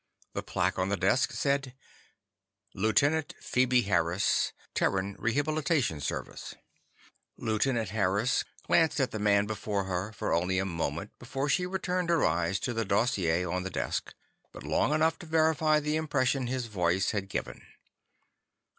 The 0.33 0.41
plaque 0.41 0.79
on 0.79 0.89
the 0.89 0.97
desk 0.97 1.31
said: 1.31 1.75
LT. 2.73 3.35
PHOEBE 3.39 3.83
HARRIS 3.83 4.51
TERRAN 4.73 5.15
REHABILITATION 5.19 5.99
SERVICE 6.01 6.55
Lieutenant 7.37 7.89
Harris 7.89 8.43
glanced 8.65 8.99
at 8.99 9.11
the 9.11 9.19
man 9.19 9.45
before 9.45 9.83
her 9.83 10.11
for 10.11 10.33
only 10.33 10.57
a 10.57 10.65
moment 10.65 11.11
before 11.19 11.49
she 11.49 11.67
returned 11.67 12.09
her 12.09 12.25
eyes 12.25 12.59
to 12.61 12.73
the 12.73 12.83
dossier 12.83 13.45
on 13.45 13.61
the 13.61 13.69
desk; 13.69 14.15
but 14.51 14.63
long 14.63 14.91
enough 14.91 15.19
to 15.19 15.27
verify 15.27 15.79
the 15.79 15.97
impression 15.97 16.47
his 16.47 16.65
voice 16.65 17.11
had 17.11 17.29
given. 17.29 17.61